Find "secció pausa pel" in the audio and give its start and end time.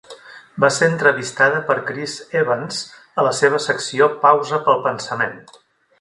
3.67-4.83